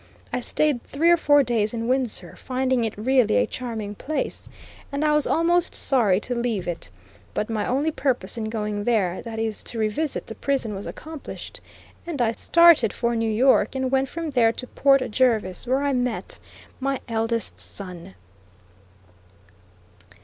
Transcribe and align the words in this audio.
I 0.33 0.39
stayed 0.39 0.81
three 0.83 1.11
or 1.11 1.15
four 1.15 1.43
days 1.43 1.75
in 1.75 1.87
Windsor, 1.87 2.35
finding 2.35 2.83
it 2.83 2.97
really 2.97 3.35
a 3.37 3.45
charming 3.45 3.93
place, 3.93 4.49
and 4.91 5.05
I 5.05 5.13
was 5.13 5.27
almost 5.27 5.75
sorry 5.75 6.19
to 6.21 6.33
leave 6.33 6.67
it. 6.67 6.89
But 7.35 7.51
my 7.51 7.67
only 7.67 7.91
purpose 7.91 8.35
in 8.35 8.45
going 8.45 8.85
there, 8.85 9.21
that 9.21 9.37
is 9.37 9.61
to 9.65 9.77
revisit 9.77 10.25
the 10.25 10.33
prison, 10.33 10.73
was 10.73 10.87
accomplished, 10.87 11.61
and 12.07 12.19
I 12.19 12.31
started 12.31 12.93
for 12.93 13.15
New 13.15 13.29
York, 13.29 13.75
and 13.75 13.91
went 13.91 14.09
from 14.09 14.31
there 14.31 14.51
to 14.51 14.65
Port 14.65 15.01
Jervis, 15.11 15.67
where 15.67 15.83
I 15.83 15.93
met 15.93 16.39
my 16.79 16.99
eldest 17.07 17.59
son. 17.59 18.15